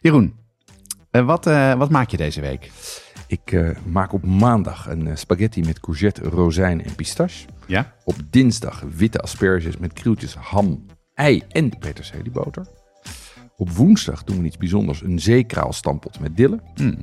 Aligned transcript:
Jeroen, 0.00 0.34
eh, 1.10 1.24
wat, 1.24 1.46
eh, 1.46 1.74
wat 1.74 1.90
maak 1.90 2.10
je 2.10 2.16
deze 2.16 2.40
week? 2.40 2.70
Ik 3.26 3.52
eh, 3.52 3.70
maak 3.86 4.12
op 4.12 4.24
maandag 4.24 4.88
een 4.88 5.18
spaghetti 5.18 5.60
met 5.60 5.80
courgette, 5.80 6.22
rozijn 6.22 6.84
en 6.84 6.94
pistache. 6.94 7.46
Ja? 7.66 7.94
Op 8.04 8.16
dinsdag 8.30 8.84
witte 8.96 9.20
asperges 9.20 9.76
met 9.76 9.92
krieltjes, 9.92 10.34
ham, 10.34 10.86
ei 11.14 11.42
en 11.48 11.78
peterselieboter. 11.78 12.66
Op 13.56 13.70
woensdag 13.70 14.24
doen 14.24 14.40
we 14.40 14.46
iets 14.46 14.56
bijzonders, 14.56 15.02
een 15.02 15.18
zeekraalstampot 15.18 16.20
met 16.20 16.36
dille. 16.36 16.60
Hmm. 16.74 16.98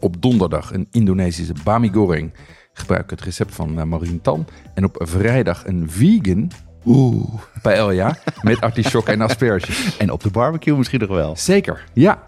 Op 0.00 0.22
donderdag 0.22 0.72
een 0.72 0.86
Indonesische 0.90 1.54
bami 1.64 1.88
goreng. 1.88 2.32
Gebruik 2.72 3.02
ik 3.02 3.10
het 3.10 3.20
recept 3.20 3.54
van 3.54 3.78
uh, 3.78 3.84
Marien 3.84 4.20
Tan. 4.20 4.46
En 4.74 4.84
op 4.84 4.96
vrijdag 4.98 5.66
een 5.66 5.90
vegan 5.90 6.50
Oeh, 6.86 7.24
paella 7.62 8.16
met 8.42 8.60
artisjokken 8.60 9.12
en 9.12 9.20
asperges. 9.20 9.96
En 9.96 10.10
op 10.10 10.22
de 10.22 10.30
barbecue 10.30 10.76
misschien 10.76 11.00
nog 11.00 11.08
wel. 11.08 11.36
Zeker, 11.36 11.84
ja. 11.92 12.22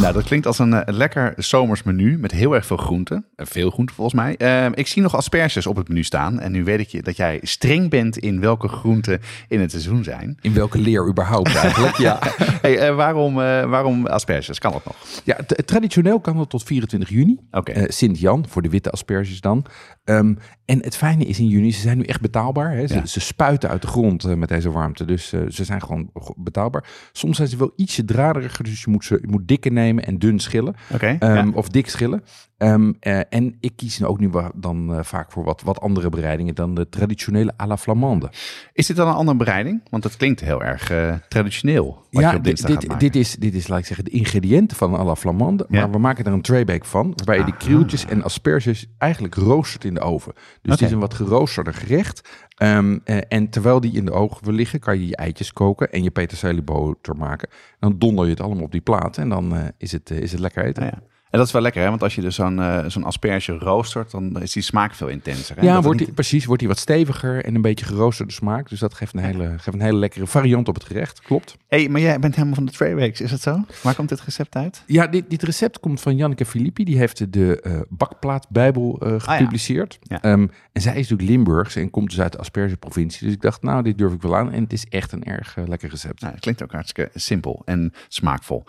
Nou, 0.00 0.12
dat 0.12 0.24
klinkt 0.24 0.46
als 0.46 0.58
een 0.58 0.72
uh, 0.72 0.80
lekker 0.84 1.34
zomers 1.36 1.82
menu 1.82 2.18
met 2.18 2.32
heel 2.32 2.54
erg 2.54 2.66
veel 2.66 2.76
groenten. 2.76 3.24
Uh, 3.36 3.46
veel 3.46 3.70
groenten 3.70 3.94
volgens 3.94 4.16
mij. 4.16 4.34
Uh, 4.38 4.70
ik 4.74 4.86
zie 4.86 5.02
nog 5.02 5.16
asperges 5.16 5.66
op 5.66 5.76
het 5.76 5.88
menu 5.88 6.02
staan. 6.04 6.40
En 6.40 6.52
nu 6.52 6.64
weet 6.64 6.80
ik 6.80 6.88
je 6.88 7.02
dat 7.02 7.16
jij 7.16 7.38
streng 7.42 7.90
bent 7.90 8.18
in 8.18 8.40
welke 8.40 8.68
groenten 8.68 9.20
in 9.48 9.60
het 9.60 9.70
seizoen 9.70 10.04
zijn. 10.04 10.38
In 10.40 10.54
welke 10.54 10.78
leer 10.78 11.08
überhaupt 11.08 11.54
eigenlijk, 11.54 11.96
ja. 11.96 12.18
hey, 12.62 12.92
waarom, 12.94 13.34
waarom 13.34 14.06
asperges? 14.06 14.58
Kan 14.58 14.72
dat 14.72 14.84
nog? 14.84 14.96
Ja, 15.24 15.38
traditioneel 15.64 16.20
kan 16.20 16.36
dat 16.36 16.50
tot 16.50 16.62
24 16.62 17.08
juni. 17.08 17.38
Okay. 17.50 17.86
Sint-Jan, 17.88 18.44
voor 18.48 18.62
de 18.62 18.68
witte 18.68 18.90
asperges 18.90 19.40
dan. 19.40 19.64
Um, 20.04 20.38
en 20.64 20.82
het 20.82 20.96
fijne 20.96 21.24
is 21.24 21.38
in 21.38 21.48
juni, 21.48 21.72
ze 21.72 21.80
zijn 21.80 21.98
nu 21.98 22.04
echt 22.04 22.20
betaalbaar. 22.20 22.72
Hè? 22.72 22.86
Ze, 22.86 22.94
Ja. 22.94 23.06
ze 23.06 23.20
spuiten 23.20 23.68
uit 23.68 23.82
de 23.82 23.88
grond 23.88 24.36
met 24.36 24.48
deze 24.48 24.70
warmte, 24.70 25.04
dus 25.04 25.28
ze 25.28 25.64
zijn 25.64 25.82
gewoon 25.82 26.10
betaalbaar. 26.36 26.84
Soms 27.12 27.36
zijn 27.36 27.48
ze 27.48 27.56
wel 27.56 27.72
ietsje 27.76 28.04
draderiger, 28.04 28.64
dus 28.64 28.82
je 28.82 28.90
moet 28.90 29.04
ze 29.04 29.18
je 29.20 29.28
moet 29.28 29.48
dikke 29.48 29.70
nemen 29.70 29.85
en 29.94 30.18
dun 30.18 30.38
schillen. 30.38 30.74
Okay, 30.94 31.16
um, 31.20 31.34
ja. 31.34 31.46
Of 31.54 31.68
dik 31.68 31.88
schillen. 31.88 32.22
Um, 32.58 32.96
uh, 33.00 33.20
en 33.28 33.56
ik 33.60 33.72
kies 33.76 34.04
ook 34.04 34.18
nu 34.18 34.30
dan 34.54 35.04
vaak 35.04 35.32
voor 35.32 35.44
wat, 35.44 35.62
wat 35.62 35.80
andere 35.80 36.08
bereidingen 36.08 36.54
dan 36.54 36.74
de 36.74 36.88
traditionele 36.88 37.52
à 37.60 37.66
la 37.66 37.76
flamande. 37.76 38.30
Is 38.72 38.86
dit 38.86 38.96
dan 38.96 39.08
een 39.08 39.14
andere 39.14 39.36
bereiding? 39.36 39.80
Want 39.90 40.04
het 40.04 40.16
klinkt 40.16 40.40
heel 40.40 40.62
erg 40.62 40.92
uh, 40.92 41.14
traditioneel. 41.28 42.04
Wat 42.10 42.22
ja, 42.22 42.30
je 42.30 42.36
op 42.36 42.44
dit, 42.44 42.68
maken. 42.68 42.98
dit, 42.98 43.16
is, 43.16 43.36
dit 43.36 43.54
is, 43.54 43.68
laat 43.68 43.78
ik 43.78 43.86
zeggen, 43.86 44.04
de 44.04 44.10
ingrediënten 44.10 44.76
van 44.76 44.94
een 44.94 45.00
à 45.00 45.04
la 45.04 45.16
flamande. 45.16 45.66
Ja. 45.68 45.80
Maar 45.80 45.90
we 45.90 45.98
maken 45.98 46.24
er 46.24 46.32
een 46.32 46.42
traybake 46.42 46.84
van, 46.84 47.12
waarbij 47.16 47.38
je 47.38 47.44
de 47.44 47.56
krieltjes 47.56 48.06
en 48.06 48.22
asperges 48.22 48.86
eigenlijk 48.98 49.34
roostert 49.34 49.84
in 49.84 49.94
de 49.94 50.00
oven. 50.00 50.32
Dus 50.34 50.44
okay. 50.44 50.76
het 50.76 50.80
is 50.80 50.90
een 50.90 50.98
wat 50.98 51.14
geroosterder 51.14 51.74
gerecht. 51.74 52.28
Um, 52.62 53.00
uh, 53.04 53.18
en 53.28 53.50
terwijl 53.50 53.80
die 53.80 53.92
in 53.92 54.04
de 54.04 54.12
oven 54.12 54.52
liggen, 54.52 54.80
kan 54.80 54.98
je 54.98 55.06
je 55.06 55.16
eitjes 55.16 55.52
koken 55.52 55.92
en 55.92 56.02
je 56.02 56.10
peterselieboter 56.10 57.16
maken. 57.16 57.48
Dan 57.78 57.98
donder 57.98 58.24
je 58.24 58.30
het 58.30 58.40
allemaal 58.40 58.64
op 58.64 58.72
die 58.72 58.80
plaat 58.80 59.18
en 59.18 59.28
dan 59.28 59.54
is, 59.78 59.92
het, 59.92 60.10
is 60.10 60.32
het 60.32 60.40
lekker 60.40 60.64
eten. 60.64 60.84
Ja, 60.84 60.90
ja. 60.94 61.14
En 61.36 61.42
dat 61.42 61.50
is 61.50 61.56
wel 61.56 61.64
lekker, 61.64 61.82
hè? 61.82 61.88
want 61.88 62.02
als 62.02 62.14
je 62.14 62.20
dus 62.20 62.34
zo'n 62.34 62.58
uh, 62.58 62.84
zo'n 62.86 63.04
asperge 63.04 63.52
roostert, 63.52 64.10
dan 64.10 64.42
is 64.42 64.52
die 64.52 64.62
smaak 64.62 64.94
veel 64.94 65.08
intenser. 65.08 65.56
Hè? 65.56 65.62
Ja, 65.62 65.74
dat 65.74 65.82
wordt 65.82 65.98
niet... 65.98 66.06
die, 66.06 66.14
precies. 66.14 66.44
Wordt 66.44 66.60
die 66.60 66.68
wat 66.68 66.78
steviger 66.78 67.44
en 67.44 67.54
een 67.54 67.62
beetje 67.62 67.84
geroosterde 67.84 68.32
smaak. 68.32 68.68
Dus 68.68 68.78
dat 68.78 68.94
geeft 68.94 69.14
een 69.14 69.20
hele, 69.20 69.48
geeft 69.48 69.72
een 69.72 69.80
hele 69.80 69.98
lekkere 69.98 70.26
variant 70.26 70.68
op 70.68 70.74
het 70.74 70.84
gerecht. 70.84 71.20
Klopt. 71.20 71.56
Hey, 71.68 71.88
maar 71.88 72.00
jij 72.00 72.18
bent 72.18 72.34
helemaal 72.34 72.54
van 72.54 72.64
de 72.64 72.72
Traybakes, 72.72 73.20
is 73.20 73.30
dat 73.30 73.40
zo? 73.40 73.64
Waar 73.82 73.94
komt 73.94 74.08
dit 74.08 74.20
recept 74.20 74.54
uit? 74.54 74.82
Ja, 74.86 75.06
dit, 75.06 75.30
dit 75.30 75.42
recept 75.42 75.80
komt 75.80 76.00
van 76.00 76.16
Janneke 76.16 76.44
Filippi. 76.44 76.84
Die 76.84 76.98
heeft 76.98 77.32
de 77.32 77.62
uh, 77.66 77.80
bakplaatbijbel 77.88 79.00
uh, 79.02 79.14
gepubliceerd. 79.18 79.98
Ah, 80.02 80.18
ja. 80.22 80.32
um, 80.32 80.50
en 80.72 80.82
zij 80.82 80.92
is 80.92 81.08
natuurlijk 81.08 81.28
Limburgs 81.28 81.76
en 81.76 81.90
komt 81.90 82.10
dus 82.10 82.20
uit 82.20 82.32
de 82.32 82.38
aspergeprovincie. 82.38 83.26
Dus 83.26 83.34
ik 83.34 83.42
dacht, 83.42 83.62
nou, 83.62 83.82
dit 83.82 83.98
durf 83.98 84.12
ik 84.12 84.22
wel 84.22 84.36
aan. 84.36 84.52
En 84.52 84.62
het 84.62 84.72
is 84.72 84.86
echt 84.88 85.12
een 85.12 85.24
erg 85.24 85.56
lekker 85.66 85.88
recept. 85.90 86.20
Nou, 86.20 86.32
het 86.32 86.42
klinkt 86.42 86.62
ook 86.62 86.72
hartstikke 86.72 87.10
simpel 87.14 87.62
en 87.64 87.92
smaakvol. 88.08 88.64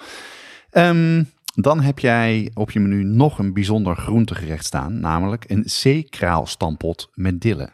Um, 0.72 1.30
dan 1.60 1.82
heb 1.82 2.00
jij 2.00 2.52
op 2.54 2.72
je 2.72 2.80
menu 2.80 3.04
nog 3.04 3.40
een 3.40 3.54
bijzonder 3.54 3.96
groentegerecht 3.96 4.66
staan, 4.66 5.00
namelijk 5.00 5.50
een 5.50 5.64
zeekraalstampot 5.66 7.10
met 7.14 7.42
dille. 7.42 7.70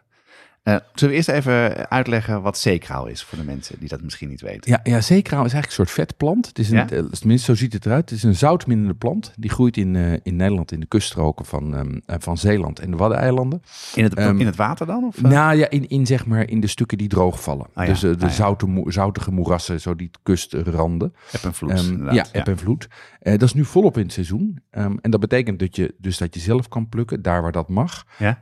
Uh, 0.63 0.75
zullen 0.94 1.09
we 1.09 1.16
eerst 1.16 1.29
even 1.29 1.90
uitleggen 1.90 2.41
wat 2.41 2.57
zeekraal 2.57 3.07
is 3.07 3.24
voor 3.24 3.38
de 3.38 3.44
mensen 3.44 3.79
die 3.79 3.88
dat 3.90 4.01
misschien 4.01 4.29
niet 4.29 4.41
weten? 4.41 4.72
Ja, 4.72 4.79
ja 4.84 5.01
zeekraal 5.01 5.46
is 5.46 5.53
eigenlijk 5.53 5.66
een 5.79 5.85
soort 5.88 5.91
vetplant. 6.07 6.47
Het 6.47 6.59
is 6.59 6.69
een, 6.69 6.75
Ja? 6.78 6.91
uh, 6.91 7.03
tenminste, 7.03 7.46
zo 7.46 7.56
ziet 7.56 7.74
het 7.74 7.85
eruit. 7.85 8.09
Het 8.09 8.18
is 8.18 8.24
een 8.24 8.35
zoutminnende 8.35 8.94
plant. 8.94 9.34
Die 9.35 9.50
groeit 9.50 9.78
in, 9.78 9.94
uh, 9.94 10.13
in 10.23 10.35
Nederland 10.35 10.72
in 10.72 10.79
de 10.79 10.85
kuststroken 10.85 11.46
van, 11.46 11.73
um, 11.78 12.02
van 12.06 12.38
Zeeland 12.38 12.79
en 12.79 12.91
de 12.91 12.97
Waddeneilanden. 12.97 13.62
In 13.96 14.03
het, 14.03 14.19
Um, 14.19 14.40
in 14.40 14.46
het 14.46 14.56
water 14.56 14.85
dan? 14.85 15.03
Of, 15.03 15.22
Nou 15.22 15.56
ja, 15.57 15.69
in, 15.69 15.88
in, 15.90 16.06
zeg 16.06 16.25
maar, 16.25 16.50
in 16.50 16.59
de 16.59 16.68
stukken 16.68 16.97
die 16.97 17.07
droog 17.07 17.41
vallen. 17.44 17.68
Ah, 17.73 17.85
ja. 17.85 17.91
Dus 17.91 18.00
de 18.00 18.16
Ah, 18.19 18.29
zoute, 18.29 18.66
mo- 18.68 18.90
zoutige 18.91 19.31
moerassen, 19.31 19.81
zo 19.81 19.96
die 19.96 20.09
kustranden. 20.23 21.13
Eb 21.31 21.44
en 21.44 21.53
vloed. 21.53 21.72
Um, 21.79 21.91
inderdaad. 21.91 22.16
ja, 22.16 22.40
eb 22.40 22.47
en 22.47 22.57
vloed. 22.57 22.88
Dat 23.22 23.41
is 23.41 23.53
nu 23.53 23.66
volop 23.66 23.97
in 23.97 24.03
het 24.03 24.13
seizoen. 24.13 24.59
En 24.72 25.00
dat 25.12 25.19
betekent 25.19 25.59
dat 25.59 25.75
je, 25.75 25.96
dus 25.97 26.18
dat 26.18 26.34
je 26.34 26.40
zelf 26.40 26.68
kan 26.68 26.90
plukken, 26.90 27.22
daar 27.22 27.41
waar 27.41 27.52
dat 27.52 27.69
mag. 27.69 28.03
Ja. 28.19 28.40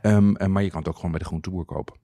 Maar 0.48 0.62
je 0.62 0.70
kan 0.70 0.78
het 0.78 0.88
ook 0.88 0.96
gewoon 0.96 1.10
bij 1.10 1.20
de 1.20 1.26
groenteboer 1.26 1.64
kopen. 1.64 2.00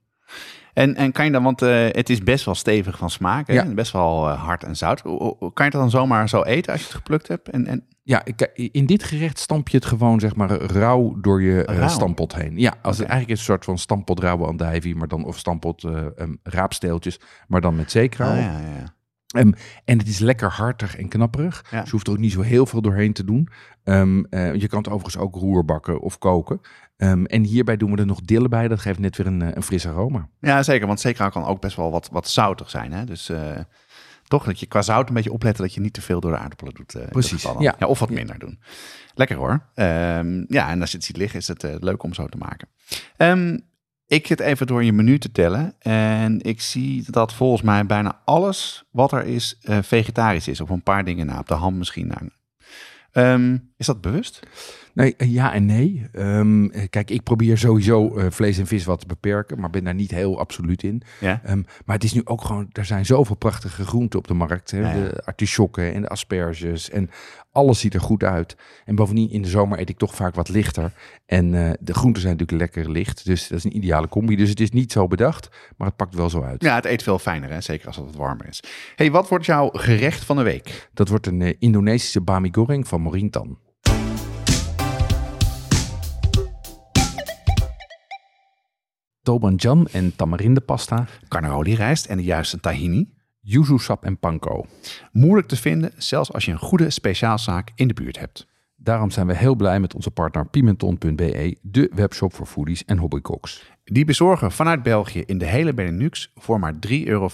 En, 0.73 0.95
en 0.95 1.11
kan 1.11 1.25
je 1.25 1.31
dan, 1.31 1.43
want 1.43 1.61
uh, 1.61 1.85
het 1.89 2.09
is 2.09 2.23
best 2.23 2.45
wel 2.45 2.55
stevig 2.55 2.97
van 2.97 3.09
smaak, 3.09 3.47
hè? 3.47 3.53
Ja. 3.53 3.65
best 3.65 3.91
wel 3.91 4.27
uh, 4.29 4.43
hard 4.43 4.63
en 4.63 4.75
zout. 4.75 5.05
O- 5.05 5.17
o- 5.39 5.49
Kan 5.51 5.65
je 5.65 5.71
het 5.71 5.81
dan 5.81 5.89
zomaar 5.89 6.29
zo 6.29 6.41
eten 6.43 6.71
als 6.71 6.81
je 6.81 6.87
het 6.87 6.95
geplukt 6.95 7.27
hebt? 7.27 7.49
En, 7.49 7.65
en... 7.67 7.85
Ja, 8.03 8.21
ik- 8.25 8.51
in 8.71 8.85
dit 8.85 9.03
gerecht 9.03 9.39
stamp 9.39 9.67
je 9.69 9.77
het 9.77 9.85
gewoon 9.85 10.19
zeg 10.19 10.35
maar 10.35 10.51
rauw 10.51 11.15
door 11.21 11.41
je 11.41 11.65
uh, 11.69 11.75
Rauw? 11.77 11.87
stampot 11.87 12.35
heen. 12.35 12.57
Ja, 12.57 12.73
als 12.81 12.97
het 12.97 13.07
eigenlijk 13.07 13.39
is 13.39 13.47
een 13.47 13.53
soort 13.53 13.65
van 13.65 13.77
stampot 13.77 14.19
rauwe 14.19 14.45
andijvie, 14.47 14.95
maar 14.95 15.07
dan 15.07 15.25
of 15.25 15.37
stampot 15.37 15.83
um, 15.83 16.39
raapsteeltjes, 16.43 17.19
maar 17.47 17.61
dan 17.61 17.75
met 17.75 17.91
zeekraal. 17.91 18.31
Ah, 18.31 18.37
ja, 18.41 18.59
ja. 18.59 18.93
Um, 19.37 19.53
en 19.85 19.97
het 19.97 20.07
is 20.07 20.19
lekker 20.19 20.49
hartig 20.49 20.97
en 20.97 21.07
knapperig. 21.07 21.65
Ja. 21.71 21.77
Dus 21.77 21.85
je 21.85 21.91
hoeft 21.91 22.07
er 22.07 22.13
ook 22.13 22.19
niet 22.19 22.31
zo 22.31 22.41
heel 22.41 22.65
veel 22.65 22.81
doorheen 22.81 23.13
te 23.13 23.23
doen. 23.23 23.49
Um, 23.83 24.25
uh, 24.29 24.55
je 24.55 24.67
kan 24.67 24.77
het 24.77 24.87
overigens 24.87 25.17
ook 25.23 25.35
roerbakken 25.35 25.99
of 25.99 26.17
koken. 26.17 26.61
Um, 26.97 27.25
en 27.25 27.43
hierbij 27.43 27.77
doen 27.77 27.91
we 27.91 27.97
er 27.97 28.05
nog 28.05 28.21
dille 28.21 28.47
bij. 28.47 28.67
Dat 28.67 28.79
geeft 28.79 28.99
net 28.99 29.17
weer 29.17 29.27
een, 29.27 29.41
uh, 29.41 29.47
een 29.53 29.63
fris 29.63 29.87
aroma. 29.87 30.27
ja, 30.39 30.63
zeker. 30.63 30.87
Want 30.87 30.99
zeekraal 30.99 31.29
kan 31.29 31.45
ook 31.45 31.61
best 31.61 31.75
wel 31.75 31.91
wat, 31.91 32.09
wat 32.11 32.29
zoutig 32.29 32.69
zijn. 32.69 32.91
Hè? 32.91 33.05
Dus 33.05 33.29
uh, 33.29 33.39
toch 34.27 34.43
dat 34.43 34.59
je 34.59 34.65
qua 34.65 34.81
zout 34.81 35.07
een 35.07 35.13
beetje 35.13 35.31
opletten 35.31 35.63
dat 35.63 35.73
je 35.73 35.81
niet 35.81 35.93
te 35.93 36.01
veel 36.01 36.19
door 36.19 36.31
de 36.31 36.37
aardappelen 36.37 36.73
doet. 36.73 36.95
Uh, 36.95 37.07
Precies, 37.07 37.41
ja. 37.41 37.75
ja. 37.79 37.87
Of 37.87 37.99
wat 37.99 38.09
minder 38.09 38.39
doen. 38.39 38.59
Lekker 39.13 39.37
hoor. 39.37 39.51
Um, 39.75 40.45
ja, 40.47 40.69
en 40.69 40.81
als 40.81 40.91
je 40.91 40.97
het 40.97 41.05
ziet 41.05 41.17
liggen 41.17 41.39
is 41.39 41.47
het 41.47 41.63
uh, 41.63 41.75
leuk 41.79 42.03
om 42.03 42.13
zo 42.13 42.27
te 42.27 42.37
maken. 42.37 42.67
Um, 43.17 43.67
ik 44.09 44.27
zit 44.27 44.39
even 44.39 44.67
door 44.67 44.83
je 44.83 44.93
menu 44.93 45.19
te 45.19 45.31
tellen 45.31 45.75
en 45.79 46.41
ik 46.41 46.61
zie 46.61 47.03
dat 47.07 47.33
volgens 47.33 47.61
mij 47.61 47.85
bijna 47.85 48.21
alles 48.25 48.83
wat 48.91 49.11
er 49.11 49.25
is 49.25 49.59
uh, 49.63 49.77
vegetarisch 49.81 50.47
is. 50.47 50.61
Of 50.61 50.69
een 50.69 50.83
paar 50.83 51.05
dingen 51.05 51.25
na, 51.25 51.39
op 51.39 51.47
de 51.47 51.53
ham 51.53 51.77
misschien. 51.77 52.13
Um, 53.13 53.73
is 53.77 53.85
dat 53.85 54.01
bewust? 54.01 54.39
Nee, 54.93 55.13
uh, 55.17 55.33
ja 55.33 55.53
en 55.53 55.65
nee. 55.65 56.05
Um, 56.13 56.71
kijk, 56.89 57.09
ik 57.09 57.23
probeer 57.23 57.57
sowieso 57.57 58.17
uh, 58.17 58.25
vlees 58.29 58.57
en 58.57 58.67
vis 58.67 58.85
wat 58.85 58.99
te 58.99 59.05
beperken, 59.05 59.59
maar 59.59 59.69
ben 59.69 59.83
daar 59.83 59.93
niet 59.93 60.11
heel 60.11 60.39
absoluut 60.39 60.83
in. 60.83 61.01
Ja. 61.19 61.41
Um, 61.49 61.65
maar 61.85 61.95
het 61.95 62.03
is 62.03 62.13
nu 62.13 62.21
ook 62.23 62.41
gewoon, 62.41 62.67
er 62.71 62.85
zijn 62.85 63.05
zoveel 63.05 63.35
prachtige 63.35 63.85
groenten 63.85 64.19
op 64.19 64.27
de 64.27 64.33
markt. 64.33 64.71
Hè? 64.71 64.79
Ja, 64.79 64.93
ja. 64.93 64.93
De 64.93 65.21
artisjokken 65.25 65.93
en 65.93 66.01
de 66.01 66.07
asperges 66.07 66.89
en 66.89 67.09
alles 67.51 67.79
ziet 67.79 67.93
er 67.93 68.01
goed 68.01 68.23
uit. 68.23 68.55
En 68.85 68.95
bovendien 68.95 69.29
in 69.29 69.41
de 69.41 69.47
zomer 69.47 69.79
eet 69.79 69.89
ik 69.89 69.97
toch 69.97 70.15
vaak 70.15 70.35
wat 70.35 70.49
lichter. 70.49 70.91
En 71.25 71.53
uh, 71.53 71.71
de 71.79 71.93
groenten 71.93 72.21
zijn 72.21 72.37
natuurlijk 72.37 72.61
lekker 72.61 72.91
licht, 72.91 73.25
dus 73.25 73.47
dat 73.47 73.57
is 73.57 73.63
een 73.63 73.75
ideale 73.75 74.07
combi. 74.07 74.35
Dus 74.35 74.49
het 74.49 74.59
is 74.59 74.71
niet 74.71 74.91
zo 74.91 75.07
bedacht, 75.07 75.49
maar 75.77 75.87
het 75.87 75.95
pakt 75.95 76.15
wel 76.15 76.29
zo 76.29 76.41
uit. 76.43 76.63
Ja, 76.63 76.75
het 76.75 76.85
eet 76.85 77.03
veel 77.03 77.19
fijner, 77.19 77.49
hè? 77.49 77.61
zeker 77.61 77.87
als 77.87 77.95
het 77.95 78.05
wat 78.05 78.15
warmer 78.15 78.47
is. 78.47 78.63
hey, 78.95 79.11
wat 79.11 79.29
wordt 79.29 79.45
jouw 79.45 79.69
gerecht 79.73 80.23
van 80.23 80.35
de 80.35 80.43
week? 80.43 80.89
Dat 80.93 81.09
wordt 81.09 81.27
een 81.27 81.39
uh, 81.39 81.53
Indonesische 81.59 82.21
bami 82.21 82.49
goreng 82.51 82.87
van 82.87 83.01
Morintan. 83.01 83.57
Tobanjan 89.21 89.87
en 89.91 90.15
tamarindepasta, 90.15 91.07
Carnaroli 91.27 91.75
rijst 91.75 92.05
en 92.05 92.17
de 92.17 92.23
juiste 92.23 92.59
tahini. 92.59 93.17
yuzu 93.41 93.77
sap 93.77 94.03
en 94.03 94.17
panko. 94.17 94.65
Moeilijk 95.11 95.47
te 95.47 95.55
vinden, 95.55 95.91
zelfs 95.97 96.33
als 96.33 96.45
je 96.45 96.51
een 96.51 96.59
goede 96.59 96.89
speciaalzaak 96.89 97.71
in 97.75 97.87
de 97.87 97.93
buurt 97.93 98.19
hebt. 98.19 98.47
Daarom 98.75 99.11
zijn 99.11 99.27
we 99.27 99.35
heel 99.35 99.55
blij 99.55 99.79
met 99.79 99.95
onze 99.95 100.11
partner 100.11 100.47
Pimenton.be, 100.47 101.57
de 101.61 101.91
webshop 101.95 102.33
voor 102.33 102.45
foodies 102.45 102.85
en 102.85 102.97
hobbycooks. 102.97 103.71
Die 103.83 104.05
bezorgen 104.05 104.51
vanuit 104.51 104.83
België 104.83 105.23
in 105.25 105.37
de 105.37 105.45
hele 105.45 105.73
Benelux 105.73 106.31
voor 106.35 106.59
maar 106.59 106.73
3,95 106.73 106.79
euro. 106.89 107.29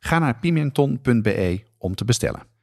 Ga 0.00 0.18
naar 0.18 0.38
pimenton.be 0.38 1.62
om 1.78 1.94
te 1.94 2.04
bestellen. 2.04 2.55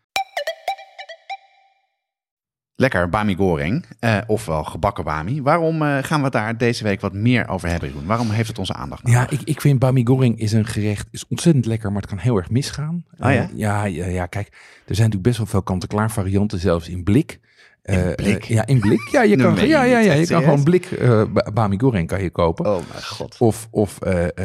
Lekker 2.84 3.10
bami 3.10 3.36
goreng, 3.36 3.86
uh, 4.00 4.18
ofwel 4.28 4.64
gebakken 4.64 5.04
bami. 5.04 5.42
Waarom 5.42 5.82
uh, 5.82 5.98
gaan 6.02 6.24
we 6.24 6.30
daar 6.30 6.58
deze 6.58 6.84
week 6.84 7.02
wat 7.02 7.14
meer 7.14 7.48
over 7.48 7.70
hebben, 7.70 7.90
Jeroen? 7.90 8.06
Waarom 8.06 8.30
heeft 8.30 8.48
het 8.48 8.60
onze 8.60 8.74
aandacht 8.74 9.04
nodig? 9.04 9.20
Ja, 9.20 9.30
ik, 9.30 9.42
ik 9.44 9.62
vind 9.62 9.80
bami 9.80 10.06
goreng 10.06 10.40
is 10.40 10.52
een 10.52 10.66
gerecht, 10.66 11.08
is 11.12 11.28
ontzettend 11.28 11.66
lekker, 11.66 11.92
maar 11.92 12.02
het 12.02 12.10
kan 12.10 12.20
heel 12.20 12.38
erg 12.38 12.50
misgaan. 12.50 13.06
Ah, 13.20 13.34
ja? 13.34 13.42
Uh, 13.42 13.58
ja, 13.58 13.86
ja, 13.86 14.06
ja, 14.06 14.26
kijk, 14.26 14.48
er 14.48 14.96
zijn 14.96 15.10
natuurlijk 15.10 15.24
best 15.24 15.38
wel 15.38 15.46
veel 15.46 15.62
kant-en-klaar 15.62 16.12
varianten, 16.12 16.60
zelfs 16.60 16.90
in 16.90 17.04
blik. 17.04 17.40
Eh, 17.84 18.08
In 18.10 18.16
blik? 18.16 18.44
eh, 18.44 18.50
ja, 18.50 18.66
in 18.66 18.80
blik. 18.80 19.08
Ja, 19.12 19.22
je 19.24 19.36
kan, 19.36 19.56
ja, 19.68 19.84
ja, 19.84 20.00
ja, 20.00 20.14
je 20.14 20.28
kan 20.28 20.42
gewoon 20.44 20.64
blik 20.64 20.90
ba- 21.34 21.52
bami 21.54 21.80
goreng 21.80 22.08
kan 22.08 22.24
je 22.24 22.30
kopen. 22.30 22.66
Oh 22.66 22.88
mijn 22.90 23.04
god. 23.04 23.36
Of, 23.40 23.68
of 23.72 23.98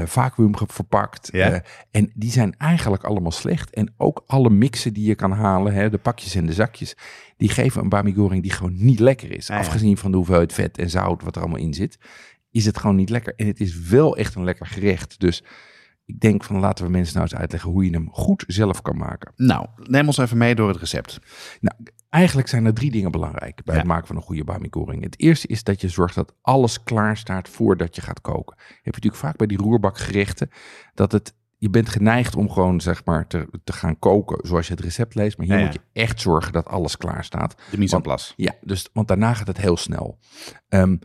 vacuüm 0.05 0.53
verpakt. 0.67 1.31
En 1.91 2.11
die 2.15 2.31
zijn 2.31 2.55
eigenlijk 2.59 3.05
allemaal 3.05 3.31
slecht. 3.31 3.71
En 3.75 3.95
ook 3.97 4.23
alle 4.27 4.51
mixen 4.51 4.93
die 4.93 5.07
je 5.07 5.15
kan 5.15 5.33
halen, 5.33 5.75
hè, 5.75 5.91
de 5.91 5.99
pakjes 5.99 6.35
en 6.35 6.47
de 6.47 6.53
zakjes, 6.53 6.97
die 7.37 7.49
geven 7.49 7.83
een 7.83 7.89
bami 7.89 8.13
goreng 8.15 8.43
die 8.43 8.53
gewoon 8.53 8.75
niet 8.77 8.99
lekker 9.01 9.33
is. 9.37 9.47
Ja. 9.47 9.59
Afgezien 9.59 9.97
van 9.97 10.11
de 10.11 10.17
hoeveelheid 10.17 10.53
vet 10.53 10.79
en 10.79 10.91
zout 10.91 11.23
wat 11.23 11.37
er 11.37 11.43
allemaal 11.43 11.61
in 11.61 11.75
zit, 11.75 11.99
is 12.51 12.65
het 12.67 12.79
gewoon 12.79 12.97
niet 12.97 13.11
lekker. 13.11 13.33
En 13.37 13.47
het 13.47 13.61
is 13.61 13.79
wel 13.79 14.17
echt 14.17 14.35
een 14.35 14.45
lekker 14.45 14.67
gerecht. 14.67 15.21
Dus 15.21 15.45
ik 16.05 16.21
denk 16.21 16.45
van 16.45 16.59
laten 16.61 16.85
we 16.85 16.91
mensen 16.91 17.15
nou 17.17 17.29
eens 17.31 17.39
uitleggen 17.41 17.71
hoe 17.71 17.85
je 17.85 17.91
hem 17.91 18.09
goed 18.13 18.45
zelf 18.47 18.83
kan 18.83 18.97
maken. 18.97 19.33
Nou, 19.37 19.67
neem 19.77 20.07
ons 20.07 20.19
even 20.19 20.39
mee 20.39 20.55
door 20.55 20.69
het 20.69 20.77
recept. 20.79 21.19
Nou, 21.61 21.77
eigenlijk 22.09 22.49
zijn 22.49 22.65
er 22.65 22.75
drie 22.75 22.91
dingen 22.91 23.11
belangrijk 23.11 23.65
bij 23.65 23.75
Ja. 23.75 23.81
het 23.81 23.89
maken 23.89 24.07
van 24.07 24.17
een 24.17 24.23
goede 24.23 24.45
bami 24.45 24.69
goreng. 24.71 25.03
Het 25.03 25.21
eerste 25.21 25.47
is 25.47 25.63
dat 25.65 25.81
je 25.81 25.89
zorgt 25.89 26.15
dat 26.15 26.35
alles 26.43 26.83
klaar 26.83 27.17
staat 27.17 27.49
voordat 27.49 27.97
je 27.97 28.03
gaat 28.03 28.21
koken. 28.21 28.57
Heb 28.59 28.67
je 28.83 28.91
natuurlijk 28.91 29.23
vaak 29.23 29.37
bij 29.37 29.47
die 29.47 29.59
roerbakgerechten 29.59 30.51
dat 30.95 31.13
het 31.13 31.35
je 31.61 31.71
bent 31.71 31.89
geneigd 31.89 32.37
om 32.37 32.51
gewoon 32.51 32.81
zeg 32.81 33.05
maar 33.05 33.27
te, 33.27 33.49
te 33.65 33.73
gaan 33.73 33.99
koken 33.99 34.47
zoals 34.49 34.67
je 34.67 34.73
het 34.73 34.83
recept 34.83 35.15
leest, 35.15 35.37
maar 35.39 35.47
hier 35.47 35.59
Ja, 35.59 35.65
moet 35.65 35.73
je 35.73 35.81
echt 35.93 36.21
zorgen 36.21 36.53
dat 36.53 36.67
alles 36.67 36.97
klaar 36.97 37.25
staat. 37.25 37.55
De 37.71 37.79
mise 37.79 37.97
en 37.97 38.03
place. 38.03 38.33
Ja, 38.37 38.53
dus 38.61 38.89
want 38.93 39.09
daarna 39.09 39.35
gaat 39.35 39.47
het 39.47 39.59
heel 39.59 39.77
snel. 39.77 40.19
Ehm, 40.69 40.97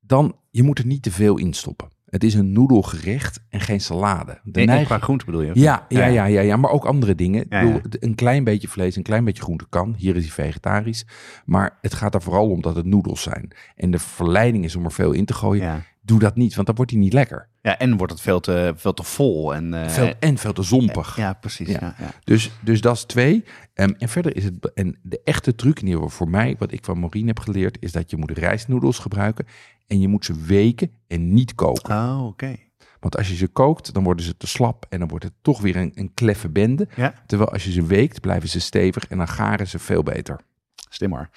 dan 0.00 0.36
je 0.50 0.62
moet 0.62 0.78
er 0.78 0.86
niet 0.86 1.02
te 1.02 1.10
veel 1.10 1.36
in 1.38 1.52
stoppen. 1.52 1.88
Het 2.10 2.24
is 2.24 2.34
een 2.34 2.52
noedelgerecht 2.52 3.40
en 3.48 3.60
geen 3.60 3.80
salade. 3.80 4.32
De 4.42 4.50
Nee, 4.52 4.66
neiging- 4.66 4.88
qua 4.88 4.98
groente 4.98 5.24
bedoel 5.24 5.42
je? 5.42 5.50
ja, 5.54 5.86
ja, 5.88 6.06
Ja, 6.06 6.24
ja, 6.24 6.40
ja. 6.40 6.56
maar 6.56 6.70
ook 6.70 6.84
andere 6.84 7.14
dingen. 7.14 7.46
Ja, 7.48 7.60
ja. 7.60 7.80
Een 7.90 8.14
klein 8.14 8.44
beetje 8.44 8.68
vlees, 8.68 8.96
een 8.96 9.02
klein 9.02 9.24
beetje 9.24 9.42
groente 9.42 9.66
kan. 9.68 9.94
Hier 9.98 10.16
is 10.16 10.22
hij 10.22 10.32
vegetarisch. 10.32 11.06
Maar 11.44 11.78
het 11.80 11.94
gaat 11.94 12.14
er 12.14 12.22
vooral 12.22 12.48
om 12.50 12.60
dat 12.62 12.76
het 12.76 12.86
noedels 12.86 13.22
zijn. 13.22 13.50
En 13.76 13.90
de 13.90 13.98
verleiding 13.98 14.64
is 14.64 14.76
om 14.76 14.84
er 14.84 14.92
veel 14.92 15.12
in 15.12 15.24
te 15.24 15.34
gooien. 15.34 15.62
Doe 16.02 16.18
dat 16.18 16.36
niet, 16.36 16.54
want 16.54 16.66
dan 16.66 16.76
wordt 16.76 16.90
hij 16.90 17.00
niet 17.00 17.12
lekker. 17.12 17.48
Ja, 17.62 17.78
en 17.78 17.96
wordt 17.96 18.12
het 18.12 18.22
veel 18.22 18.40
te, 18.40 18.72
veel 18.76 18.94
te 18.94 19.02
vol. 19.02 19.54
En, 19.54 19.74
eh, 19.74 19.88
Veel, 19.88 20.12
en 20.20 20.38
veel 20.38 20.52
te 20.52 20.62
zompig. 20.62 21.16
ja, 21.16 21.32
precies. 21.32 21.68
Ja. 21.68 21.78
Ja. 21.80 21.94
Ja, 21.98 22.10
Dus, 22.24 22.50
dus 22.62 22.80
dat 22.80 22.96
is 22.96 23.04
twee. 23.04 23.44
Ehm, 23.74 23.92
en 23.98 24.08
verder 24.08 24.36
is 24.36 24.44
het, 24.44 24.72
en 24.74 24.98
de 25.02 25.20
echte 25.24 25.54
truc 25.54 25.78
in 25.80 25.86
ieder 25.86 26.02
geval 26.02 26.16
voor 26.16 26.28
mij, 26.30 26.56
wat 26.58 26.72
ik 26.72 26.84
van 26.84 26.98
Maureen 26.98 27.26
heb 27.26 27.38
geleerd, 27.38 27.76
is 27.80 27.92
dat 27.92 28.10
je 28.10 28.16
moet 28.16 28.30
rijstnoedels 28.38 28.98
gebruiken. 28.98 29.46
En 29.86 30.00
je 30.00 30.08
moet 30.08 30.24
ze 30.24 30.34
weken 30.34 30.90
en 31.06 31.32
niet 31.34 31.54
koken. 31.54 31.94
Oh, 31.96 32.26
oké. 32.26 32.56
Want 33.00 33.16
als 33.16 33.28
je 33.28 33.36
ze 33.36 33.48
kookt, 33.48 33.94
dan 33.94 34.04
worden 34.04 34.24
ze 34.24 34.36
te 34.36 34.46
slap 34.46 34.86
en 34.88 34.98
dan 34.98 35.08
wordt 35.08 35.24
het 35.24 35.34
toch 35.42 35.60
weer 35.60 35.76
een, 35.76 35.92
een 35.94 36.14
kleffe 36.14 36.48
bende. 36.48 36.88
Terwijl 37.26 37.50
als 37.52 37.64
je 37.64 37.72
ze 37.72 37.86
weekt, 37.86 38.20
blijven 38.20 38.48
ze 38.48 38.60
stevig 38.60 39.06
en 39.06 39.18
dan 39.18 39.28
garen 39.28 39.68
ze 39.68 39.78
veel 39.78 40.02
beter. 40.02 40.40
Slim 40.90 41.10
hoor. 41.10 41.28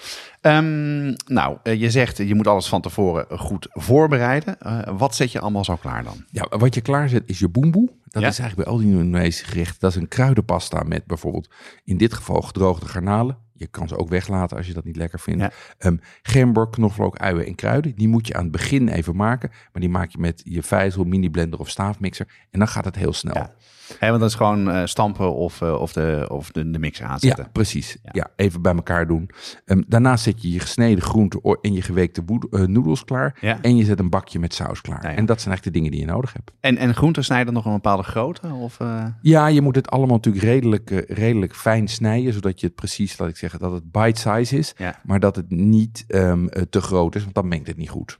Ehm, 0.41 1.13
nou, 1.25 1.57
eh, 1.63 1.79
je 1.79 1.89
zegt 1.91 2.17
je 2.17 2.35
moet 2.35 2.47
alles 2.47 2.67
van 2.67 2.81
tevoren 2.81 3.39
goed 3.39 3.67
voorbereiden. 3.71 4.59
Eh, 4.59 4.79
wat 4.97 5.15
zet 5.15 5.31
je 5.31 5.39
allemaal 5.39 5.63
zo 5.63 5.75
klaar 5.75 6.03
dan? 6.03 6.25
Ja, 6.31 6.47
wat 6.49 6.73
je 6.75 6.81
klaarzet 6.81 7.23
is 7.25 7.39
je 7.39 7.49
boemboe. 7.49 7.89
Dat 8.07 8.21
Ja. 8.21 8.27
is 8.27 8.39
eigenlijk 8.39 8.69
bij 8.69 8.77
al 8.77 8.81
die 8.83 8.91
Indonesische 8.91 9.45
gerechten. 9.45 9.77
Dat 9.79 9.89
is 9.91 9.97
een 10.01 10.07
kruidenpasta 10.07 10.83
met 10.83 11.05
bijvoorbeeld 11.05 11.49
in 11.83 11.97
dit 11.97 12.13
geval 12.13 12.41
gedroogde 12.41 12.85
garnalen. 12.85 13.37
Je 13.53 13.67
kan 13.67 13.87
ze 13.87 13.97
ook 13.97 14.09
weglaten 14.09 14.57
als 14.57 14.67
je 14.67 14.73
dat 14.73 14.83
niet 14.83 14.95
lekker 14.95 15.19
vindt. 15.19 15.41
Ja. 15.41 15.51
Ehm, 15.77 15.95
gember, 16.21 16.69
knoflook, 16.69 17.17
uien 17.17 17.45
en 17.45 17.55
kruiden. 17.55 17.95
Die 17.95 18.07
moet 18.07 18.27
je 18.27 18.33
aan 18.33 18.43
het 18.43 18.51
begin 18.51 18.87
even 18.87 19.15
maken. 19.15 19.49
Maar 19.49 19.81
die 19.81 19.89
maak 19.89 20.09
je 20.09 20.17
met 20.17 20.41
je 20.45 20.63
vijzel, 20.63 21.03
mini 21.03 21.29
blender 21.29 21.59
of 21.59 21.69
staafmixer. 21.69 22.27
En 22.51 22.59
dan 22.59 22.67
gaat 22.67 22.85
het 22.85 22.95
heel 22.95 23.13
snel. 23.13 23.33
Ja. 23.35 23.53
Hè, 23.99 24.07
want 24.07 24.19
dat 24.19 24.29
is 24.29 24.35
gewoon 24.35 24.69
eh, 24.71 24.85
stampen 24.85 25.33
of, 25.35 25.61
eh, 25.61 25.81
of, 25.81 25.93
de, 25.93 26.25
of 26.29 26.51
de, 26.51 26.71
de 26.71 26.79
mix 26.79 26.97
Ja, 26.99 27.05
aanzetten. 27.07 27.51
precies. 27.51 27.97
Ja. 28.03 28.09
Ja. 28.13 28.27
even 28.35 28.61
bij 28.61 28.73
elkaar 28.75 29.07
doen. 29.07 29.29
Ehm, 29.65 29.81
daarnaast 29.87 30.23
zet 30.23 30.41
je 30.41 30.51
je 30.51 30.59
gesneden 30.59 31.03
groenten 31.03 31.41
en 31.61 31.73
je 31.73 31.81
geweekte 31.81 32.23
eh, 32.51 32.61
noedels 32.61 33.05
klaar. 33.05 33.37
Ja. 33.41 33.57
En 33.61 33.75
je 33.77 33.83
zet 33.85 33.99
een 33.99 34.09
bakje 34.09 34.39
met 34.39 34.53
saus 34.53 34.81
klaar. 34.81 35.03
Ja, 35.03 35.09
ja. 35.09 35.15
En 35.15 35.25
dat 35.25 35.41
zijn 35.41 35.49
eigenlijk 35.53 35.63
de 35.63 35.71
dingen 35.71 35.91
die 35.91 35.99
je 36.07 36.13
nodig 36.13 36.33
hebt. 36.33 36.51
En, 36.59 36.77
en 36.77 36.95
groenten 36.95 37.23
snijden 37.23 37.53
nog 37.53 37.65
een 37.65 37.73
bepaalde 37.73 38.03
grootte? 38.03 38.47
Of, 38.47 38.77
Ja, 39.21 39.47
je 39.47 39.61
moet 39.61 39.75
het 39.75 39.89
allemaal 39.89 40.15
natuurlijk 40.15 40.43
redelijk, 40.43 41.05
redelijk 41.07 41.55
fijn 41.55 41.87
snijden. 41.87 42.33
Zodat 42.33 42.59
je 42.59 42.65
het 42.65 42.75
precies, 42.75 43.17
laat 43.17 43.29
ik 43.29 43.37
zeggen, 43.37 43.59
dat 43.59 43.71
het 43.71 43.91
bite 43.91 44.19
size 44.19 44.57
is. 44.57 44.73
Ja. 44.77 44.99
Maar 45.03 45.19
dat 45.19 45.35
het 45.35 45.49
niet 45.49 46.03
ehm, 46.07 46.47
eh, 46.47 46.61
te 46.61 46.81
groot 46.81 47.15
is, 47.15 47.21
want 47.23 47.35
dan 47.35 47.47
mengt 47.47 47.67
het 47.67 47.77
niet 47.77 47.89
goed. 47.89 48.19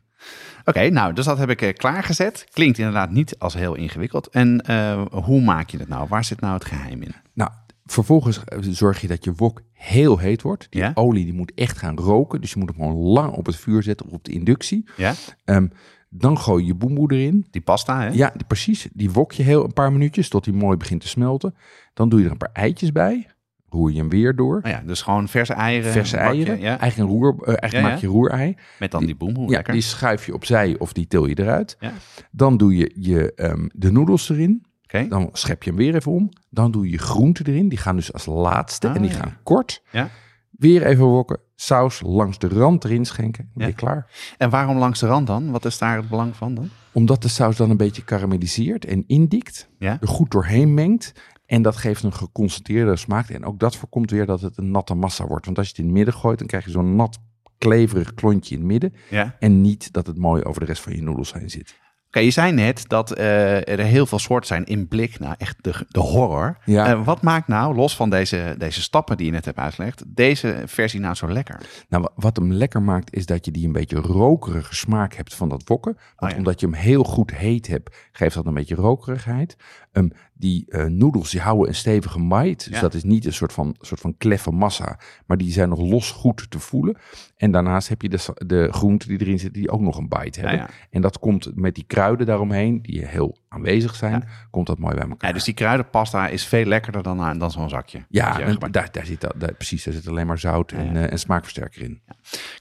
Oké, 0.66 0.90
nou, 0.90 1.14
dus 1.14 1.26
dat 1.26 1.38
heb 1.38 1.50
ik 1.50 1.62
eh, 1.62 1.74
klaargezet. 1.74 2.46
Klinkt 2.52 2.78
inderdaad 2.78 3.12
niet 3.12 3.40
als 3.40 3.54
heel 3.54 3.76
ingewikkeld. 3.76 4.28
En 4.28 4.62
eh, 4.62 5.02
hoe 5.12 5.42
maak 5.42 5.70
je 5.70 5.78
dat 5.78 5.88
nou? 5.88 6.08
Waar 6.08 6.24
zit 6.24 6.40
nou 6.42 6.54
het 6.54 6.66
geheim 6.66 7.02
in? 7.02 7.14
Nou, 7.34 7.52
vervolgens 7.86 8.44
eh, 8.44 8.58
zorg 8.62 9.02
je 9.02 9.08
dat 9.08 9.24
je 9.24 9.34
wok 9.36 9.62
heel 9.74 10.18
heet 10.18 10.42
wordt. 10.42 10.68
Die 10.70 10.82
Ja. 10.82 10.92
olie 10.94 11.24
die 11.26 11.34
moet 11.34 11.52
echt 11.56 11.78
gaan 11.78 11.98
roken. 11.98 12.42
Dus 12.42 12.52
je 12.54 12.60
moet 12.60 12.70
hem 12.70 12.78
gewoon 12.78 12.96
lang 12.96 13.32
op 13.34 13.46
het 13.46 13.56
vuur 13.56 13.84
zetten 13.84 14.06
of 14.06 14.12
op 14.12 14.24
de 14.24 14.32
inductie. 14.32 14.86
Ja, 14.98 15.14
Ehm, 15.46 15.68
dan 16.10 16.38
gooi 16.38 16.62
je 16.62 16.68
je 16.68 16.76
boemboe 16.76 17.12
erin. 17.14 17.48
die 17.52 17.62
pasta, 17.62 18.02
hè? 18.02 18.08
Ja, 18.08 18.32
die- 18.36 18.46
precies. 18.48 18.88
Die 18.94 19.12
wok 19.12 19.32
je 19.32 19.44
heel 19.44 19.64
een 19.64 19.74
paar 19.74 19.92
minuutjes 19.92 20.30
tot 20.30 20.44
die 20.44 20.54
mooi 20.54 20.78
begint 20.78 21.02
te 21.02 21.08
smelten. 21.08 21.56
Dan 21.94 22.10
doe 22.10 22.20
je 22.20 22.26
er 22.26 22.32
een 22.32 22.38
paar 22.38 22.50
eitjes 22.54 22.92
bij. 22.92 23.28
Roer 23.74 23.92
je 23.92 23.98
hem 23.98 24.10
weer 24.10 24.36
door. 24.36 24.60
Oh 24.64 24.70
ja, 24.72 24.82
dus 24.86 25.02
gewoon 25.02 25.28
verse 25.28 25.54
eieren. 25.54 25.92
Verse 25.92 26.16
bakje, 26.16 26.30
eieren. 26.32 26.60
Ja, 26.60 26.80
Eigenlijk, 26.80 27.12
een 27.12 27.18
roer, 27.18 27.36
eh, 27.42 27.48
eigenlijk 27.48 27.72
Ja, 27.74 27.80
ja. 27.80 27.88
maak 27.88 27.98
je 27.98 28.08
roerei. 28.08 28.56
met 28.80 28.92
dan 28.92 29.06
die 29.06 29.16
boemhoe. 29.16 29.44
Ja, 29.50 29.52
lekker. 29.56 29.74
die 29.74 29.82
schuif 29.82 30.26
je 30.26 30.34
opzij 30.34 30.76
of 30.78 30.94
die 30.94 31.08
til 31.08 31.26
je 31.26 31.40
eruit. 31.40 31.78
Ja. 31.80 31.92
Dan 32.32 32.58
doe 32.58 32.76
je, 32.76 32.92
je 32.96 33.34
ehm, 33.34 33.68
de 33.74 33.92
noedels 33.92 34.30
erin. 34.30 34.66
Dan 35.10 35.30
schep 35.32 35.64
je 35.64 35.70
hem 35.70 35.80
weer 35.80 35.96
even 35.96 36.12
om. 36.12 36.30
Dan 36.50 36.72
doe 36.72 36.90
je 36.90 36.98
groenten 36.98 37.46
erin. 37.46 37.70
Die 37.70 37.78
gaan 37.78 37.96
dus 37.96 38.14
als 38.14 38.26
laatste. 38.26 38.90
Ah, 38.90 38.96
en 38.96 39.02
die 39.02 39.12
gaan 39.12 39.38
kort. 39.44 39.82
Ja. 39.92 40.10
Weer 40.52 40.86
even 40.86 41.06
wokken. 41.06 41.40
Saus 41.56 42.02
langs 42.06 42.38
de 42.40 42.48
rand 42.48 42.84
erin 42.84 43.06
schenken. 43.06 43.50
Ben 43.54 43.68
je 43.68 43.74
klaar. 43.74 44.12
en 44.38 44.50
waarom 44.50 44.78
langs 44.78 45.00
de 45.00 45.08
rand 45.08 45.28
dan? 45.28 45.52
Wat 45.52 45.66
is 45.66 45.78
daar 45.78 45.98
het 45.98 46.10
belang 46.10 46.36
van 46.36 46.54
dan? 46.56 46.70
Omdat 46.92 47.22
de 47.22 47.28
saus 47.28 47.58
dan 47.58 47.70
een 47.70 47.78
beetje 47.78 48.04
karamelliseert 48.04 48.86
en 48.86 49.04
indikt. 49.08 49.70
Er 49.80 49.98
goed 50.08 50.32
doorheen 50.32 50.74
mengt. 50.74 51.14
En 51.54 51.62
dat 51.62 51.76
geeft 51.76 52.04
een 52.04 52.14
geconcentreerde 52.14 52.96
smaak. 52.96 53.30
En 53.30 53.46
ook 53.46 53.60
dat 53.60 53.76
voorkomt 53.76 54.12
weer 54.12 54.26
dat 54.26 54.42
het 54.42 54.58
een 54.58 54.72
natte 54.72 54.94
massa 54.96 55.28
wordt. 55.28 55.46
Want 55.46 55.58
als 55.58 55.66
je 55.68 55.72
het 55.74 55.82
in 55.82 55.88
het 55.88 55.96
midden 55.98 56.14
gooit, 56.14 56.38
dan 56.38 56.48
krijg 56.48 56.66
je 56.66 56.72
zo'n 56.72 56.96
nat, 56.96 57.20
kleverig 57.58 58.14
klontje 58.14 58.54
in 58.56 58.60
het 58.62 58.70
midden. 58.70 58.94
ja. 59.10 59.36
En 59.40 59.62
niet 59.62 59.94
dat 59.94 60.08
het 60.08 60.18
mooi 60.18 60.44
over 60.44 60.60
de 60.62 60.68
rest 60.68 60.82
van 60.82 60.96
je 60.96 61.02
noedels 61.02 61.34
heen 61.34 61.50
zit. 61.50 61.82
Oké, 62.08 62.20
je 62.22 62.32
zei 62.32 62.52
net 62.52 62.84
dat 62.90 63.12
eh, 63.12 63.68
er 63.70 63.80
heel 63.80 64.06
veel 64.06 64.20
soorten 64.20 64.48
zijn 64.48 64.64
in 64.66 64.88
blik. 64.88 65.20
Nou, 65.20 65.36
echt 65.38 65.64
de, 65.64 65.86
de 65.88 66.00
horror. 66.00 66.58
Ja. 66.66 66.86
Eh, 66.88 67.06
wat 67.06 67.22
maakt 67.22 67.48
nou, 67.48 67.76
los 67.76 67.96
van 67.96 68.10
deze, 68.10 68.56
deze 68.58 68.82
stappen 68.82 69.18
die 69.18 69.26
je 69.26 69.32
net 69.32 69.46
hebt 69.46 69.58
uitgelegd, 69.58 70.04
deze 70.08 70.64
versie 70.66 71.00
nou 71.00 71.16
zo 71.16 71.28
lekker? 71.32 71.60
Nou, 71.90 72.04
wa- 72.04 72.12
wat 72.16 72.36
hem 72.36 72.52
lekker 72.54 72.82
maakt, 72.82 73.14
is 73.16 73.26
dat 73.26 73.46
je 73.46 73.52
die 73.52 73.66
een 73.66 73.72
beetje 73.72 73.98
rokerige 74.00 74.76
smaak 74.76 75.14
hebt 75.14 75.36
van 75.36 75.50
dat 75.50 75.62
wokken. 75.66 75.98
Want 76.16 76.32
ja. 76.32 76.38
omdat 76.38 76.60
je 76.60 76.66
hem 76.66 76.76
heel 76.76 77.04
goed 77.04 77.32
heet 77.32 77.68
hebt, 77.68 77.96
geeft 78.12 78.36
dat 78.36 78.46
een 78.46 78.54
beetje 78.54 78.76
rokerigheid. 78.76 79.56
Ehm, 79.92 80.08
die 80.44 80.66
eh, 80.68 80.86
noedels, 80.86 81.32
die 81.32 81.42
houden 81.42 81.68
een 81.68 81.76
stevige 81.76 82.20
bite. 82.28 82.70
Dus 82.70 82.76
Ja. 82.76 82.82
dat 82.82 82.94
is 82.94 83.04
niet 83.04 83.26
een 83.26 83.34
soort 83.34 83.54
van, 83.54 83.76
soort 83.80 84.00
van 84.00 84.18
kleffe 84.18 84.52
massa, 84.52 85.00
maar 85.26 85.38
die 85.38 85.52
zijn 85.52 85.70
nog 85.70 85.80
los 85.80 86.12
goed 86.12 86.52
te 86.52 86.60
voelen. 86.60 86.98
En 87.36 87.52
daarnaast 87.52 87.88
heb 87.90 88.02
je 88.02 88.10
de, 88.10 88.20
de 88.46 88.68
groenten 88.72 89.08
die 89.10 89.20
erin 89.22 89.40
zitten, 89.40 89.62
die 89.62 89.72
ook 89.72 89.82
nog 89.82 89.98
een 89.98 90.08
bite 90.08 90.40
hebben. 90.40 90.58
ja. 90.58 90.70
En 90.90 91.02
dat 91.02 91.20
komt 91.20 91.52
met 91.56 91.76
die 91.76 91.84
kruiden 91.88 92.26
daaromheen, 92.26 92.82
die 92.82 93.06
heel 93.06 93.38
aanwezig 93.54 93.96
zijn, 93.96 94.28
komt 94.50 94.68
dat 94.68 94.78
mooi 94.80 94.96
bij 94.96 95.08
elkaar. 95.10 95.30
Ja, 95.30 95.36
dus 95.36 95.44
die 95.44 95.54
kruidenpasta 95.54 96.28
is 96.28 96.46
veel 96.46 96.66
lekkerder 96.66 97.04
dan, 97.04 97.20
eh, 97.20 97.40
dan 97.40 97.52
zo'n 97.52 97.70
zakje. 97.70 98.06
Ja, 98.10 98.40
en 98.40 98.58
daar, 98.72 98.88
daar 98.92 99.06
zit 99.06 99.22
dat, 99.22 99.34
daar, 99.38 99.54
precies, 99.54 99.84
daar 99.84 99.94
zit 99.94 100.08
alleen 100.08 100.28
maar 100.28 100.40
zout 100.40 100.72
en, 100.72 100.96
eh, 100.98 101.12
en 101.12 101.20
smaakversterker 101.20 101.82
in. 101.82 102.02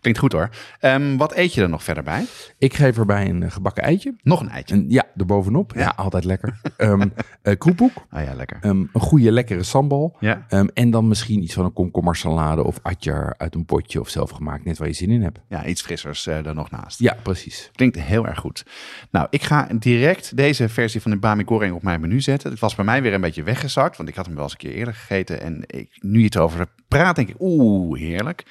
Klinkt 0.01 0.19
goed 0.21 0.33
hoor. 0.33 0.49
Ehm, 0.81 1.17
wat 1.17 1.35
eet 1.35 1.55
je 1.55 1.63
er 1.63 1.69
nog 1.69 1.83
verder 1.85 2.03
bij? 2.03 2.25
Ik 2.59 2.75
geef 2.75 2.99
erbij 2.99 3.29
een 3.29 3.43
eh, 3.43 3.51
gebakken 3.51 3.83
eitje. 3.83 4.15
Nog 4.23 4.41
een 4.41 4.49
eitje. 4.49 4.75
En 4.75 4.85
ja, 4.89 5.05
erbovenop. 5.17 5.73
Ja, 5.75 5.81
Ja. 5.81 5.93
altijd 5.97 6.25
lekker. 6.25 6.61
Ehm 6.77 7.09
eh, 7.43 7.59
kroephoek. 7.59 7.93
Oh 8.11 8.23
ja, 8.25 8.35
lekker. 8.35 8.59
Ehm, 8.61 8.77
een 8.93 9.01
goede 9.01 9.33
lekkere 9.33 9.63
sambal. 9.63 10.17
Ja. 10.21 10.45
Ehm, 10.49 10.67
en 10.75 10.91
dan 10.91 11.09
misschien 11.09 11.43
iets 11.43 11.55
van 11.55 11.65
een 11.65 11.73
komkommersalade 11.73 12.65
of 12.65 12.79
atjar 12.83 13.35
uit 13.39 13.55
een 13.55 13.65
potje 13.65 14.01
of 14.01 14.09
zelf 14.09 14.31
gemaakt. 14.31 14.65
Net 14.65 14.79
waar 14.79 14.89
je 14.89 14.95
zin 14.95 15.11
in 15.11 15.23
hebt. 15.23 15.39
ja, 15.49 15.65
iets 15.65 15.83
frissers 15.83 16.27
eh 16.27 16.47
er 16.47 16.55
nog 16.55 16.71
naast. 16.71 16.99
Ja, 16.99 17.17
precies. 17.23 17.71
Klinkt 17.75 18.01
heel 18.01 18.27
erg 18.27 18.39
goed. 18.39 18.65
Nou, 19.11 19.27
ik 19.31 19.43
ga 19.43 19.69
direct 19.79 20.37
deze 20.37 20.69
versie 20.69 20.82
van 20.89 21.11
de 21.11 21.17
Bami 21.17 21.45
Goreng 21.45 21.75
op 21.75 21.83
mijn 21.83 22.01
menu 22.01 22.21
zetten. 22.21 22.51
Het 22.51 22.61
was 22.61 22.75
bij 22.75 22.85
mij 22.85 23.03
weer 23.03 23.15
een 23.15 23.21
beetje 23.21 23.43
weggezakt, 23.43 23.97
want 23.97 24.09
ik 24.09 24.15
had 24.15 24.27
hem 24.27 24.35
wel 24.35 24.45
eens 24.45 24.53
een 24.53 24.59
keer 24.59 24.73
eerder 24.73 24.95
gegeten. 24.95 25.41
En 25.41 25.63
ik, 25.67 25.99
nu 26.01 26.19
je 26.19 26.25
het 26.25 26.37
over 26.37 26.67
praat, 26.89 27.17
denk 27.17 27.29
ik, 27.29 27.37
oeh, 27.39 28.01
heerlijk. 28.01 28.45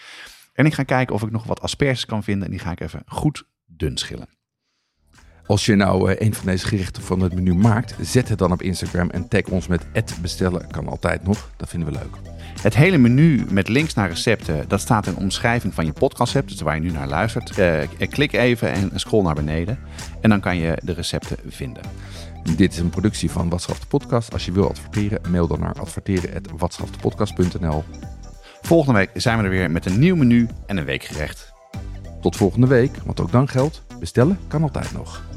En 0.53 0.65
ik 0.65 0.73
ga 0.73 0.83
kijken 0.83 1.15
of 1.15 1.21
ik 1.21 1.31
nog 1.31 1.43
wat 1.43 1.61
asperges 1.61 2.05
kan 2.05 2.23
vinden. 2.23 2.45
En 2.45 2.51
die 2.51 2.59
ga 2.59 2.71
ik 2.71 2.79
even 2.79 3.01
goed 3.05 3.43
dun 3.65 3.97
schillen. 3.97 4.27
Als 5.51 5.65
je 5.65 5.75
nou 5.75 6.11
eh, 6.11 6.27
een 6.27 6.33
van 6.33 6.45
deze 6.45 6.67
gerechten 6.67 7.03
van 7.03 7.19
het 7.19 7.33
menu 7.33 7.53
maakt, 7.53 7.95
zet 8.01 8.29
het 8.29 8.37
dan 8.37 8.51
op 8.51 8.61
Instagram 8.61 9.09
en 9.09 9.27
tag 9.27 9.43
ons 9.43 9.67
met 9.67 9.85
bestellen. 10.21 10.67
Kan 10.67 10.87
altijd 10.87 11.23
nog. 11.23 11.49
Dat 11.57 11.69
vinden 11.69 11.91
we 11.91 11.99
leuk. 11.99 12.15
Het 12.61 12.75
hele 12.75 12.97
menu 12.97 13.45
met 13.49 13.67
links 13.67 13.93
naar 13.93 14.09
recepten, 14.09 14.65
dat 14.67 14.81
staat 14.81 15.07
in 15.07 15.13
de 15.13 15.19
omschrijving 15.19 15.73
van 15.73 15.85
je 15.85 15.91
podcast 15.91 16.47
dus 16.47 16.61
waar 16.61 16.75
je 16.75 16.81
nu 16.81 16.91
naar 16.91 17.07
luistert. 17.07 17.59
Eh, 17.59 17.81
klik 18.09 18.33
even 18.33 18.71
en 18.71 18.91
scroll 18.95 19.23
naar 19.23 19.35
beneden. 19.35 19.79
En 20.21 20.29
dan 20.29 20.39
kan 20.39 20.57
je 20.57 20.77
de 20.83 20.93
recepten 20.93 21.37
vinden. 21.47 21.83
Dit 22.55 22.73
is 22.73 22.79
een 22.79 22.89
productie 22.89 23.31
van 23.31 23.49
Watschaf 23.49 23.79
de 23.79 23.87
Podcast. 23.87 24.33
Als 24.33 24.45
je 24.45 24.51
wil 24.51 24.69
adverteren, 24.69 25.21
mail 25.29 25.47
dan 25.47 25.59
naar 25.59 25.79
adverteren.watschafdepodcast.nl. 25.79 27.83
Volgende 28.61 28.99
week 28.99 29.09
zijn 29.13 29.37
we 29.37 29.43
er 29.43 29.49
weer 29.49 29.71
met 29.71 29.85
een 29.85 29.99
nieuw 29.99 30.15
menu 30.15 30.47
en 30.65 30.77
een 30.77 30.85
weekgerecht. 30.85 31.53
Tot 32.21 32.35
volgende 32.35 32.67
week, 32.67 32.91
want 33.05 33.19
ook 33.19 33.31
dan 33.31 33.47
geldt, 33.47 33.83
bestellen 33.99 34.39
kan 34.47 34.63
altijd 34.63 34.93
nog. 34.93 35.30